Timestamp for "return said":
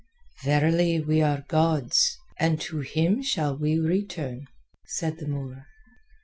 3.77-5.17